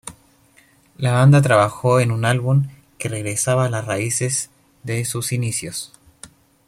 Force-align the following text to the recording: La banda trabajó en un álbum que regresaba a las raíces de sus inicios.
La 0.97 1.11
banda 1.11 1.43
trabajó 1.43 1.99
en 1.99 2.09
un 2.11 2.25
álbum 2.25 2.65
que 2.97 3.07
regresaba 3.07 3.65
a 3.65 3.69
las 3.69 3.85
raíces 3.85 4.49
de 4.81 5.05
sus 5.05 5.31
inicios. 5.31 5.93